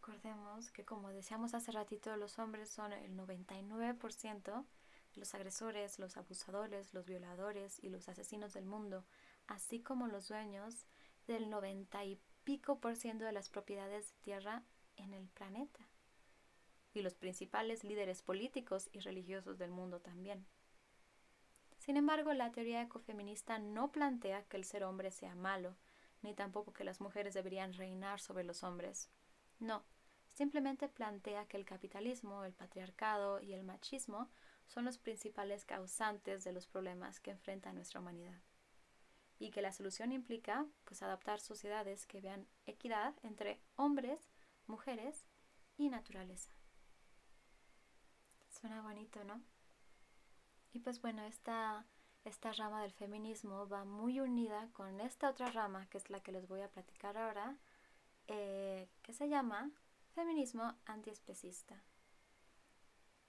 Recordemos 0.06 0.70
que 0.70 0.84
como 0.84 1.08
decíamos 1.08 1.52
hace 1.54 1.72
ratito, 1.72 2.16
los 2.16 2.38
hombres 2.38 2.70
son 2.70 2.92
el 2.92 3.16
99% 3.16 4.64
de 5.12 5.20
los 5.20 5.34
agresores, 5.34 5.98
los 5.98 6.16
abusadores, 6.16 6.94
los 6.94 7.06
violadores 7.06 7.82
y 7.82 7.88
los 7.88 8.08
asesinos 8.08 8.52
del 8.52 8.66
mundo, 8.66 9.04
así 9.48 9.80
como 9.80 10.06
los 10.06 10.28
dueños 10.28 10.86
del 11.26 11.50
90 11.50 12.04
y 12.04 12.20
pico 12.44 12.78
por 12.78 12.94
ciento 12.94 13.24
de 13.24 13.32
las 13.32 13.48
propiedades 13.48 14.12
de 14.12 14.18
tierra 14.20 14.62
en 14.94 15.12
el 15.12 15.26
planeta 15.26 15.80
y 16.94 17.02
los 17.02 17.16
principales 17.16 17.82
líderes 17.82 18.22
políticos 18.22 18.88
y 18.92 19.00
religiosos 19.00 19.58
del 19.58 19.72
mundo 19.72 19.98
también. 19.98 20.46
Sin 21.78 21.96
embargo, 21.96 22.32
la 22.32 22.52
teoría 22.52 22.82
ecofeminista 22.82 23.58
no 23.58 23.90
plantea 23.90 24.44
que 24.44 24.56
el 24.56 24.64
ser 24.64 24.84
hombre 24.84 25.10
sea 25.10 25.34
malo, 25.34 25.74
ni 26.22 26.32
tampoco 26.32 26.72
que 26.72 26.84
las 26.84 27.00
mujeres 27.00 27.34
deberían 27.34 27.72
reinar 27.72 28.20
sobre 28.20 28.44
los 28.44 28.62
hombres. 28.62 29.10
No, 29.58 29.84
simplemente 30.36 30.86
plantea 30.88 31.46
que 31.46 31.56
el 31.56 31.64
capitalismo, 31.64 32.44
el 32.44 32.52
patriarcado 32.52 33.40
y 33.40 33.54
el 33.54 33.64
machismo 33.64 34.28
son 34.66 34.84
los 34.84 34.98
principales 34.98 35.64
causantes 35.64 36.44
de 36.44 36.52
los 36.52 36.66
problemas 36.66 37.20
que 37.20 37.30
enfrenta 37.30 37.72
nuestra 37.72 38.00
humanidad. 38.00 38.38
Y 39.38 39.50
que 39.50 39.62
la 39.62 39.72
solución 39.72 40.12
implica 40.12 40.66
pues 40.84 41.02
adaptar 41.02 41.40
sociedades 41.40 42.06
que 42.06 42.20
vean 42.20 42.46
equidad 42.66 43.14
entre 43.22 43.62
hombres, 43.76 44.30
mujeres 44.66 45.24
y 45.78 45.88
naturaleza. 45.88 46.50
Suena 48.50 48.82
bonito, 48.82 49.24
¿no? 49.24 49.42
Y 50.74 50.80
pues 50.80 51.00
bueno, 51.00 51.22
esta, 51.22 51.86
esta 52.24 52.52
rama 52.52 52.82
del 52.82 52.92
feminismo 52.92 53.66
va 53.68 53.84
muy 53.84 54.20
unida 54.20 54.68
con 54.74 55.00
esta 55.00 55.30
otra 55.30 55.50
rama, 55.50 55.86
que 55.88 55.96
es 55.96 56.10
la 56.10 56.20
que 56.20 56.32
les 56.32 56.46
voy 56.46 56.60
a 56.60 56.68
platicar 56.68 57.16
ahora, 57.16 57.56
eh, 58.26 58.90
que 59.02 59.14
se 59.14 59.28
llama 59.30 59.70
feminismo 60.16 60.74
antiespecista. 60.86 61.84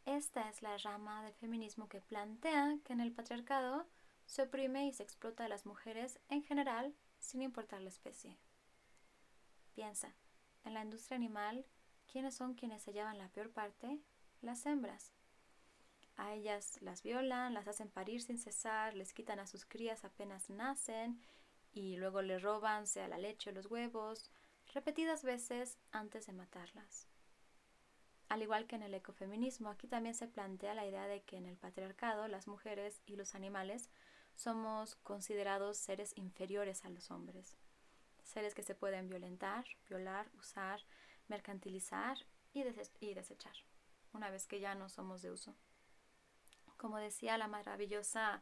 Esta 0.06 0.48
es 0.48 0.62
la 0.62 0.78
rama 0.78 1.22
del 1.22 1.34
feminismo 1.34 1.90
que 1.90 2.00
plantea 2.00 2.80
que 2.86 2.94
en 2.94 3.02
el 3.02 3.12
patriarcado 3.12 3.86
se 4.26 4.44
oprime 4.44 4.88
y 4.88 4.94
se 4.94 5.04
explota 5.04 5.44
a 5.44 5.50
las 5.50 5.66
mujeres 5.66 6.18
en 6.30 6.44
general 6.44 6.96
sin 7.20 7.42
importar 7.42 7.82
la 7.82 7.90
especie. 7.90 8.38
Piensa, 9.76 10.16
en 10.64 10.76
la 10.76 10.82
industria 10.82 11.18
animal, 11.18 11.66
¿quiénes 12.10 12.36
son 12.36 12.54
quienes 12.54 12.84
se 12.84 12.94
llevan 12.94 13.18
la 13.18 13.28
peor 13.28 13.52
parte? 13.52 14.00
Las 14.42 14.66
hembras. 14.66 15.12
A 16.16 16.36
ellas 16.36 16.82
las 16.82 17.04
violan, 17.04 17.54
las 17.54 17.68
hacen 17.68 17.90
parir 17.90 18.22
sin 18.22 18.38
cesar, 18.38 18.94
les 18.94 19.14
quitan 19.14 19.42
a 19.42 19.48
sus 19.48 19.66
crías 19.66 20.06
apenas 20.06 20.50
nacen 20.50 21.22
y 21.74 21.98
luego 21.98 22.22
le 22.22 22.40
roban 22.40 22.88
sea 22.88 23.10
la 23.10 23.18
leche 23.18 23.50
o 23.50 23.54
los 23.54 23.66
huevos, 23.66 24.32
repetidas 24.74 25.24
veces 25.24 25.78
antes 25.92 26.28
de 26.28 26.34
matarlas. 26.34 27.08
Al 28.30 28.42
igual 28.42 28.68
que 28.68 28.76
en 28.76 28.84
el 28.84 28.94
ecofeminismo, 28.94 29.70
aquí 29.70 29.88
también 29.88 30.14
se 30.14 30.28
plantea 30.28 30.74
la 30.74 30.86
idea 30.86 31.08
de 31.08 31.22
que 31.22 31.38
en 31.38 31.46
el 31.46 31.56
patriarcado 31.56 32.28
las 32.28 32.48
mujeres 32.48 33.02
y 33.06 33.16
los 33.16 33.36
animales 33.36 33.90
somos 34.36 34.96
considerados 34.96 35.78
seres 35.78 36.14
inferiores 36.18 36.84
a 36.84 36.90
los 36.90 37.10
hombres, 37.10 37.58
seres 38.24 38.54
que 38.54 38.64
se 38.64 38.76
pueden 38.76 39.08
violentar, 39.08 39.66
violar, 39.88 40.30
usar, 40.38 40.82
mercantilizar 41.28 42.18
y, 42.54 42.64
desechar 42.64 43.56
una 44.14 44.30
vez 44.30 44.48
que 44.48 44.60
ya 44.60 44.76
no 44.76 44.90
somos 44.90 45.22
de 45.22 45.32
uso. 45.32 45.56
Como 46.78 46.98
decía 46.98 47.38
la 47.38 47.48
maravillosa 47.48 48.42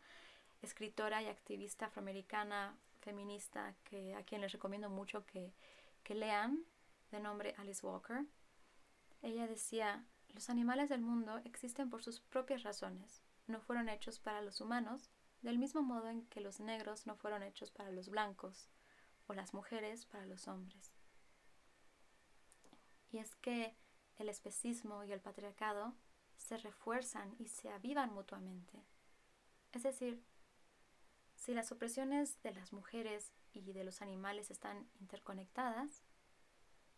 escritora 0.62 1.22
y 1.22 1.28
activista 1.28 1.88
afroamericana 1.88 2.76
feminista 3.02 3.76
que 3.84 4.16
a 4.16 4.24
quien 4.24 4.42
les 4.42 4.52
recomiendo 4.52 4.90
mucho 4.90 5.26
que, 5.26 5.54
que 6.06 6.16
lean, 6.16 6.64
de 7.12 7.20
nombre 7.20 7.56
Alice 7.58 7.86
Walker, 7.86 8.26
ella 9.22 9.48
decía, 9.48 10.06
los 10.30 10.50
animales 10.50 10.88
del 10.88 11.02
mundo 11.02 11.42
existen 11.44 11.90
por 11.90 12.04
sus 12.04 12.22
propias 12.22 12.64
razones, 12.64 13.24
no 13.48 13.60
fueron 13.60 13.90
hechos 13.90 14.20
para 14.20 14.42
los 14.42 14.62
humanos, 14.62 15.10
del 15.42 15.58
mismo 15.58 15.82
modo 15.82 16.10
en 16.10 16.26
que 16.28 16.42
los 16.42 16.60
negros 16.60 17.06
no 17.06 17.16
fueron 17.16 17.44
hechos 17.44 17.72
para 17.72 17.92
los 17.92 18.10
blancos 18.10 18.70
o 19.28 19.34
las 19.34 19.54
mujeres 19.54 20.06
para 20.06 20.26
los 20.26 20.48
hombres. 20.48 20.94
Y 23.12 23.18
es 23.18 23.36
que 23.36 23.76
el 24.18 24.30
especismo 24.30 25.04
y 25.04 25.12
el 25.12 25.22
patriarcado 25.22 25.96
se 26.38 26.58
refuerzan 26.58 27.36
y 27.40 27.48
se 27.48 27.70
avivan 27.70 28.14
mutuamente. 28.14 28.86
Es 29.72 29.84
decir, 29.84 30.24
si 31.36 31.54
las 31.54 31.72
opresiones 31.72 32.42
de 32.44 32.54
las 32.54 32.74
mujeres 32.74 33.34
y 33.56 33.74
de 33.74 33.84
los 33.84 34.02
animales 34.02 34.52
están 34.52 34.88
interconectadas, 35.00 36.04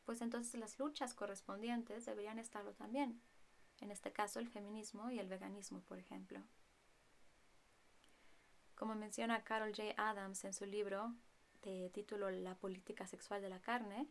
pues 0.06 0.22
entonces 0.22 0.60
las 0.60 0.80
luchas 0.80 1.14
correspondientes 1.14 2.06
deberían 2.06 2.40
estarlo 2.40 2.74
también. 2.74 3.22
En 3.80 3.92
este 3.92 4.12
caso, 4.12 4.40
el 4.40 4.48
feminismo 4.48 5.10
y 5.12 5.20
el 5.20 5.28
veganismo, 5.28 5.82
por 5.82 6.00
ejemplo. 6.00 6.42
Como 8.76 8.96
menciona 8.96 9.44
Carol 9.44 9.74
J. 9.76 9.94
Adams 9.98 10.44
en 10.46 10.54
su 10.54 10.66
libro 10.66 11.14
de 11.62 11.90
título 11.90 12.30
La 12.30 12.56
política 12.56 13.08
sexual 13.08 13.42
de 13.42 13.50
la 13.50 13.60
carne, 13.60 14.08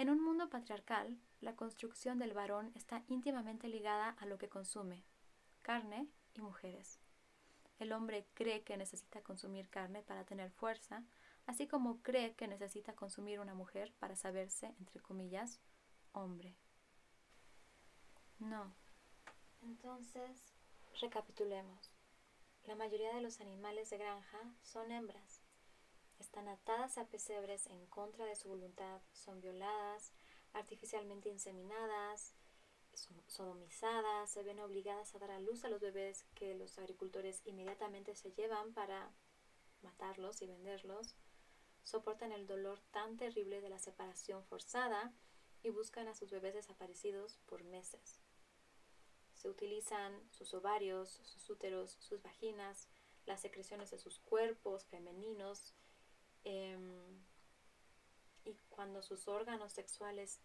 en 0.00 0.08
un 0.08 0.22
mundo 0.22 0.48
patriarcal, 0.48 1.18
la 1.42 1.54
construcción 1.56 2.18
del 2.18 2.32
varón 2.32 2.72
está 2.74 3.04
íntimamente 3.08 3.68
ligada 3.68 4.16
a 4.18 4.24
lo 4.24 4.38
que 4.38 4.48
consume, 4.48 5.04
carne 5.60 6.08
y 6.32 6.40
mujeres. 6.40 6.98
El 7.78 7.92
hombre 7.92 8.26
cree 8.32 8.62
que 8.62 8.78
necesita 8.78 9.20
consumir 9.22 9.68
carne 9.68 10.02
para 10.02 10.24
tener 10.24 10.50
fuerza, 10.52 11.04
así 11.50 11.66
como 11.66 12.00
cree 12.00 12.34
que 12.34 12.46
necesita 12.46 12.94
consumir 12.94 13.40
una 13.40 13.54
mujer 13.54 13.92
para 13.98 14.14
saberse, 14.14 14.72
entre 14.78 15.00
comillas, 15.00 15.60
hombre. 16.12 16.56
No. 18.38 18.72
Entonces, 19.62 20.54
recapitulemos. 21.00 21.90
La 22.66 22.76
mayoría 22.76 23.12
de 23.14 23.20
los 23.20 23.40
animales 23.40 23.90
de 23.90 23.98
granja 23.98 24.38
son 24.62 24.92
hembras. 24.92 25.42
Están 26.20 26.46
atadas 26.46 26.98
a 26.98 27.08
pesebres 27.08 27.66
en 27.66 27.84
contra 27.86 28.26
de 28.26 28.36
su 28.36 28.48
voluntad, 28.48 29.00
son 29.12 29.40
violadas, 29.40 30.12
artificialmente 30.52 31.30
inseminadas, 31.30 32.36
sodomizadas, 33.26 34.30
se 34.30 34.44
ven 34.44 34.60
obligadas 34.60 35.14
a 35.16 35.18
dar 35.18 35.32
a 35.32 35.40
luz 35.40 35.64
a 35.64 35.68
los 35.68 35.80
bebés 35.80 36.26
que 36.36 36.54
los 36.54 36.78
agricultores 36.78 37.42
inmediatamente 37.44 38.14
se 38.14 38.30
llevan 38.30 38.72
para 38.72 39.10
matarlos 39.82 40.42
y 40.42 40.46
venderlos, 40.46 41.16
soportan 41.82 42.32
el 42.32 42.46
dolor 42.46 42.80
tan 42.90 43.16
terrible 43.16 43.60
de 43.60 43.68
la 43.68 43.78
separación 43.78 44.44
forzada 44.44 45.12
y 45.62 45.70
buscan 45.70 46.08
a 46.08 46.14
sus 46.14 46.30
bebés 46.30 46.54
desaparecidos 46.54 47.38
por 47.46 47.64
meses. 47.64 48.20
Se 49.34 49.48
utilizan 49.48 50.20
sus 50.30 50.52
ovarios, 50.54 51.20
sus 51.22 51.48
úteros, 51.48 51.96
sus 52.00 52.22
vaginas, 52.22 52.88
las 53.26 53.40
secreciones 53.40 53.90
de 53.90 53.98
sus 53.98 54.18
cuerpos 54.18 54.84
femeninos 54.86 55.74
em, 56.44 57.22
y 58.44 58.54
cuando 58.68 59.02
sus 59.02 59.28
órganos 59.28 59.72
sexuales 59.72 60.40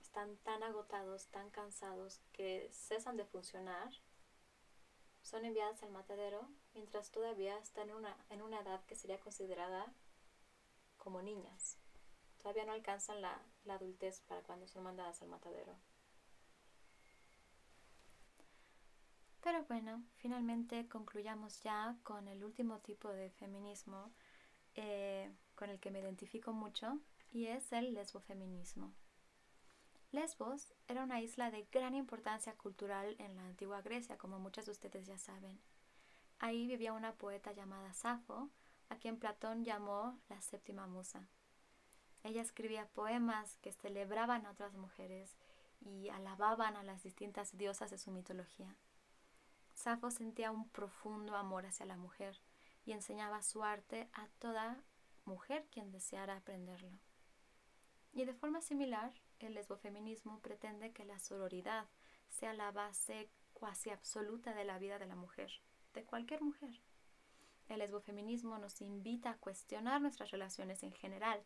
están 0.00 0.36
tan 0.38 0.62
agotados, 0.62 1.26
tan 1.28 1.50
cansados 1.50 2.20
que 2.32 2.68
cesan 2.72 3.16
de 3.16 3.24
funcionar, 3.24 3.92
son 5.22 5.44
enviadas 5.44 5.82
al 5.82 5.90
matadero 5.90 6.48
mientras 6.74 7.10
todavía 7.10 7.58
están 7.58 7.88
en 7.88 7.96
una, 7.96 8.16
en 8.30 8.42
una 8.42 8.60
edad 8.60 8.84
que 8.84 8.94
sería 8.94 9.18
considerada 9.18 9.92
como 11.04 11.22
niñas. 11.22 11.76
Todavía 12.38 12.64
no 12.64 12.72
alcanzan 12.72 13.20
la, 13.22 13.38
la 13.64 13.74
adultez 13.74 14.22
para 14.22 14.42
cuando 14.42 14.66
son 14.66 14.82
mandadas 14.82 15.22
al 15.22 15.28
matadero. 15.28 15.76
Pero 19.42 19.62
bueno, 19.64 20.02
finalmente 20.16 20.88
concluyamos 20.88 21.62
ya 21.62 21.96
con 22.02 22.26
el 22.28 22.42
último 22.42 22.78
tipo 22.78 23.10
de 23.10 23.28
feminismo 23.30 24.10
eh, 24.74 25.30
con 25.54 25.68
el 25.68 25.78
que 25.78 25.90
me 25.90 26.00
identifico 26.00 26.52
mucho 26.54 26.98
y 27.30 27.46
es 27.46 27.70
el 27.72 27.92
lesbofeminismo. 27.92 28.94
Lesbos 30.12 30.72
era 30.88 31.02
una 31.02 31.20
isla 31.20 31.50
de 31.50 31.66
gran 31.70 31.94
importancia 31.94 32.54
cultural 32.54 33.16
en 33.18 33.36
la 33.36 33.44
antigua 33.44 33.82
Grecia, 33.82 34.16
como 34.16 34.38
muchos 34.38 34.64
de 34.64 34.72
ustedes 34.72 35.06
ya 35.06 35.18
saben. 35.18 35.60
Ahí 36.38 36.66
vivía 36.66 36.92
una 36.92 37.14
poeta 37.14 37.52
llamada 37.52 37.92
Safo, 37.92 38.48
a 38.88 38.96
quien 38.96 39.18
Platón 39.18 39.64
llamó 39.64 40.18
la 40.28 40.40
séptima 40.40 40.86
musa. 40.86 41.28
Ella 42.22 42.42
escribía 42.42 42.88
poemas 42.88 43.58
que 43.58 43.72
celebraban 43.72 44.46
a 44.46 44.50
otras 44.50 44.74
mujeres 44.74 45.36
y 45.80 46.08
alababan 46.08 46.76
a 46.76 46.82
las 46.82 47.02
distintas 47.02 47.56
diosas 47.56 47.90
de 47.90 47.98
su 47.98 48.10
mitología. 48.10 48.74
Safo 49.74 50.10
sentía 50.10 50.50
un 50.50 50.68
profundo 50.70 51.36
amor 51.36 51.66
hacia 51.66 51.84
la 51.86 51.96
mujer 51.96 52.40
y 52.86 52.92
enseñaba 52.92 53.42
su 53.42 53.62
arte 53.64 54.08
a 54.12 54.28
toda 54.38 54.82
mujer 55.24 55.66
quien 55.70 55.90
deseara 55.90 56.36
aprenderlo. 56.36 56.98
Y 58.12 58.24
de 58.24 58.34
forma 58.34 58.60
similar, 58.60 59.12
el 59.40 59.54
lesbofeminismo 59.54 60.40
pretende 60.40 60.92
que 60.92 61.04
la 61.04 61.18
sororidad 61.18 61.86
sea 62.28 62.52
la 62.52 62.70
base 62.70 63.28
cuasi 63.52 63.90
absoluta 63.90 64.54
de 64.54 64.64
la 64.64 64.78
vida 64.78 64.98
de 64.98 65.06
la 65.06 65.16
mujer, 65.16 65.50
de 65.92 66.04
cualquier 66.04 66.40
mujer. 66.42 66.80
El 67.68 67.78
lesbofeminismo 67.78 68.58
nos 68.58 68.80
invita 68.80 69.30
a 69.30 69.38
cuestionar 69.38 70.00
nuestras 70.00 70.30
relaciones 70.30 70.82
en 70.82 70.92
general 70.92 71.42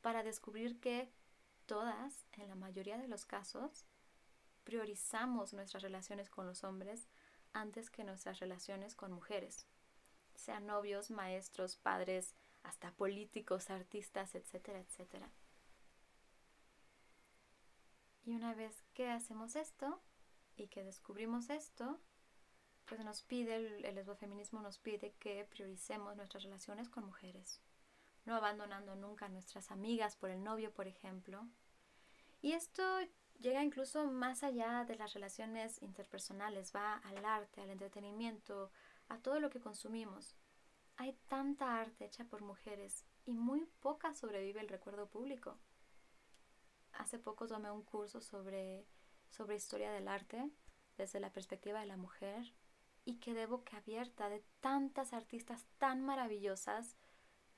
para 0.00 0.22
descubrir 0.22 0.80
que 0.80 1.10
todas, 1.66 2.26
en 2.32 2.48
la 2.48 2.54
mayoría 2.54 2.98
de 2.98 3.08
los 3.08 3.24
casos, 3.24 3.86
priorizamos 4.64 5.52
nuestras 5.52 5.82
relaciones 5.82 6.30
con 6.30 6.46
los 6.46 6.64
hombres 6.64 7.08
antes 7.52 7.90
que 7.90 8.04
nuestras 8.04 8.38
relaciones 8.40 8.94
con 8.94 9.12
mujeres, 9.12 9.66
sean 10.34 10.66
novios, 10.66 11.10
maestros, 11.10 11.76
padres, 11.76 12.34
hasta 12.62 12.92
políticos, 12.92 13.70
artistas, 13.70 14.34
etcétera, 14.34 14.80
etcétera. 14.80 15.30
Y 18.24 18.34
una 18.34 18.54
vez 18.54 18.82
que 18.94 19.10
hacemos 19.10 19.56
esto 19.56 20.00
y 20.56 20.68
que 20.68 20.84
descubrimos 20.84 21.50
esto, 21.50 22.00
pues 22.86 23.04
nos 23.04 23.22
pide, 23.22 23.56
el, 23.56 23.84
el 23.84 23.94
lesbofeminismo 23.94 24.60
nos 24.60 24.78
pide 24.78 25.12
que 25.18 25.44
prioricemos 25.44 26.16
nuestras 26.16 26.44
relaciones 26.44 26.88
con 26.88 27.04
mujeres, 27.04 27.60
no 28.24 28.34
abandonando 28.34 28.94
nunca 28.96 29.26
a 29.26 29.28
nuestras 29.28 29.70
amigas 29.70 30.16
por 30.16 30.30
el 30.30 30.42
novio, 30.42 30.72
por 30.72 30.86
ejemplo. 30.86 31.46
Y 32.40 32.52
esto 32.52 32.82
llega 33.40 33.62
incluso 33.62 34.04
más 34.06 34.42
allá 34.42 34.84
de 34.84 34.96
las 34.96 35.14
relaciones 35.14 35.80
interpersonales, 35.82 36.72
va 36.74 36.96
al 36.96 37.24
arte, 37.24 37.60
al 37.60 37.70
entretenimiento, 37.70 38.70
a 39.08 39.18
todo 39.18 39.40
lo 39.40 39.50
que 39.50 39.60
consumimos. 39.60 40.34
Hay 40.96 41.16
tanta 41.28 41.80
arte 41.80 42.04
hecha 42.04 42.24
por 42.24 42.42
mujeres 42.42 43.04
y 43.24 43.32
muy 43.34 43.66
poca 43.80 44.14
sobrevive 44.14 44.60
el 44.60 44.68
recuerdo 44.68 45.08
público 45.08 45.58
hace 46.92 47.18
poco 47.18 47.46
tomé 47.46 47.70
un 47.70 47.82
curso 47.82 48.20
sobre, 48.20 48.86
sobre 49.30 49.56
historia 49.56 49.92
del 49.92 50.08
arte 50.08 50.50
desde 50.96 51.20
la 51.20 51.32
perspectiva 51.32 51.80
de 51.80 51.86
la 51.86 51.96
mujer 51.96 52.54
y 53.04 53.16
quedé 53.16 53.46
abierta 53.76 54.28
de 54.28 54.44
tantas 54.60 55.12
artistas 55.12 55.66
tan 55.78 56.02
maravillosas 56.04 56.96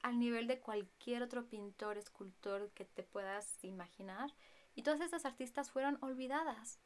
al 0.03 0.19
nivel 0.19 0.47
de 0.47 0.61
cualquier 0.61 1.23
otro 1.23 1.49
pintor, 1.49 1.97
escultor 1.97 2.71
que 2.73 2.85
te 2.85 3.03
puedas 3.03 3.63
imaginar. 3.63 4.35
Y 4.75 4.83
todas 4.83 5.01
esas 5.01 5.25
artistas 5.25 5.71
fueron 5.71 5.99
olvidadas 6.03 6.81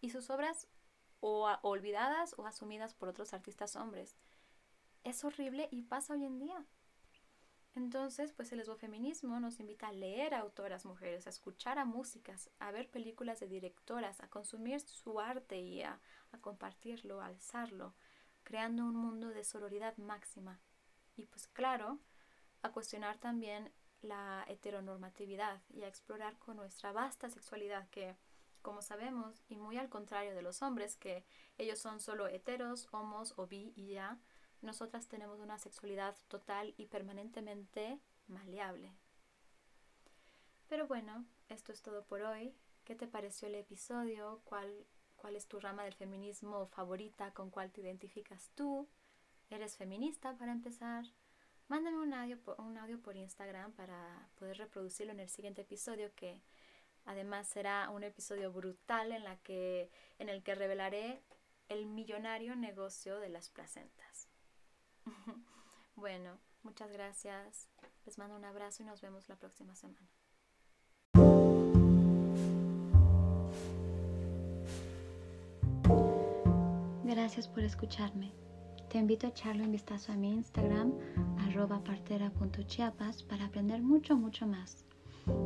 y 0.00 0.10
sus 0.10 0.28
obras 0.30 0.68
o 1.20 1.48
olvidadas 1.62 2.34
o 2.36 2.46
asumidas 2.46 2.94
por 2.94 3.08
otros 3.08 3.32
artistas 3.32 3.76
hombres. 3.76 4.16
Es 5.04 5.24
horrible 5.24 5.68
y 5.70 5.82
pasa 5.82 6.14
hoy 6.14 6.24
en 6.24 6.38
día. 6.38 6.66
Entonces, 7.74 8.32
pues 8.32 8.52
el 8.52 8.58
lesbofeminismo 8.58 9.40
nos 9.40 9.58
invita 9.58 9.88
a 9.88 9.92
leer 9.92 10.34
a 10.34 10.40
autoras 10.40 10.84
mujeres, 10.84 11.26
a 11.26 11.30
escuchar 11.30 11.78
a 11.78 11.86
músicas, 11.86 12.50
a 12.58 12.70
ver 12.70 12.90
películas 12.90 13.40
de 13.40 13.48
directoras, 13.48 14.20
a 14.20 14.28
consumir 14.28 14.80
su 14.80 15.20
arte 15.20 15.58
y 15.58 15.82
a, 15.82 15.98
a 16.32 16.38
compartirlo, 16.38 17.22
a 17.22 17.26
alzarlo, 17.26 17.94
creando 18.42 18.84
un 18.84 18.96
mundo 18.96 19.28
de 19.28 19.44
sororidad 19.44 19.96
máxima. 19.96 20.60
Y 21.16 21.24
pues 21.24 21.46
claro, 21.48 21.98
a 22.60 22.72
cuestionar 22.72 23.16
también 23.18 23.72
la 24.02 24.44
heteronormatividad 24.48 25.62
y 25.70 25.82
a 25.82 25.88
explorar 25.88 26.38
con 26.38 26.56
nuestra 26.56 26.92
vasta 26.92 27.30
sexualidad 27.30 27.88
que, 27.88 28.16
como 28.60 28.82
sabemos, 28.82 29.42
y 29.48 29.56
muy 29.56 29.78
al 29.78 29.88
contrario 29.88 30.34
de 30.34 30.42
los 30.42 30.60
hombres, 30.60 30.96
que 30.96 31.24
ellos 31.56 31.78
son 31.78 32.00
solo 32.00 32.28
heteros, 32.28 32.88
homos 32.92 33.32
o 33.36 33.46
bi 33.46 33.72
y 33.76 33.92
ya, 33.92 34.18
nosotras 34.62 35.08
tenemos 35.08 35.40
una 35.40 35.58
sexualidad 35.58 36.16
total 36.28 36.74
y 36.76 36.86
permanentemente 36.86 38.00
maleable. 38.28 38.92
Pero 40.68 40.86
bueno, 40.86 41.26
esto 41.48 41.72
es 41.72 41.82
todo 41.82 42.04
por 42.04 42.22
hoy. 42.22 42.54
¿Qué 42.84 42.94
te 42.94 43.06
pareció 43.06 43.48
el 43.48 43.56
episodio? 43.56 44.40
¿Cuál, 44.44 44.86
cuál 45.22 45.36
es 45.36 45.46
tu 45.46 45.60
rama 45.60 45.84
del 45.84 45.94
feminismo 45.94 46.66
favorita, 46.66 47.32
con 47.32 47.50
cuál 47.50 47.70
te 47.70 47.80
identificas 47.80 48.50
tú. 48.56 48.88
¿Eres 49.50 49.76
feminista 49.76 50.36
para 50.36 50.50
empezar? 50.50 51.04
Mándame 51.68 51.98
un 51.98 52.12
audio, 52.12 52.38
un 52.58 52.76
audio 52.76 53.00
por 53.00 53.16
Instagram 53.16 53.72
para 53.72 54.28
poder 54.34 54.58
reproducirlo 54.58 55.12
en 55.12 55.20
el 55.20 55.28
siguiente 55.28 55.62
episodio 55.62 56.12
que 56.16 56.42
además 57.04 57.46
será 57.46 57.88
un 57.90 58.02
episodio 58.02 58.52
brutal 58.52 59.12
en, 59.12 59.22
la 59.22 59.36
que, 59.38 59.90
en 60.18 60.28
el 60.28 60.42
que 60.42 60.56
revelaré 60.56 61.22
el 61.68 61.86
millonario 61.86 62.56
negocio 62.56 63.20
de 63.20 63.28
las 63.28 63.48
placentas. 63.48 64.11
bueno, 65.96 66.38
muchas 66.62 66.90
gracias. 66.92 67.68
Les 68.04 68.18
mando 68.18 68.36
un 68.36 68.44
abrazo 68.44 68.82
y 68.82 68.86
nos 68.86 69.00
vemos 69.00 69.28
la 69.28 69.36
próxima 69.36 69.74
semana. 69.74 70.08
Gracias 77.04 77.46
por 77.46 77.62
escucharme. 77.62 78.32
Te 78.88 78.98
invito 78.98 79.26
a 79.26 79.30
echarle 79.30 79.64
un 79.64 79.72
vistazo 79.72 80.12
a 80.12 80.16
mi 80.16 80.32
Instagram, 80.32 80.92
arroba 81.38 81.82
partera.chiapas, 81.84 83.22
para 83.22 83.46
aprender 83.46 83.82
mucho, 83.82 84.16
mucho 84.16 84.46
más. 84.46 84.84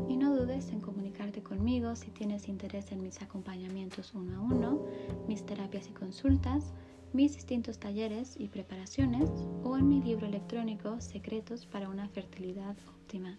Y 0.09 0.16
no 0.16 0.35
dudes 0.35 0.71
en 0.71 0.81
comunicarte 0.81 1.42
conmigo 1.42 1.95
si 1.97 2.11
tienes 2.11 2.49
interés 2.49 2.92
en 2.92 3.03
mis 3.03 3.21
acompañamientos 3.21 4.14
uno 4.14 4.38
a 4.38 4.40
uno, 4.40 4.87
mis 5.29 5.45
terapias 5.45 5.88
y 5.88 5.92
consultas, 5.92 6.73
mis 7.12 7.35
distintos 7.35 7.79
talleres 7.79 8.37
y 8.38 8.49
preparaciones 8.49 9.31
o 9.62 9.77
en 9.77 9.88
mi 9.88 10.03
libro 10.03 10.27
electrónico 10.27 11.01
Secretos 11.01 11.66
para 11.66 11.88
una 11.88 12.09
fertilidad 12.09 12.77
óptima. 12.88 13.38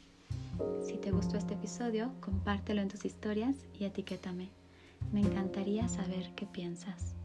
Si 0.84 0.98
te 0.98 1.12
gustó 1.12 1.38
este 1.38 1.54
episodio, 1.54 2.12
compártelo 2.20 2.82
en 2.82 2.88
tus 2.88 3.06
historias 3.06 3.56
y 3.78 3.86
etiquétame. 3.86 4.50
Me 5.12 5.22
encantaría 5.22 5.88
saber 5.88 6.32
qué 6.36 6.46
piensas. 6.46 7.16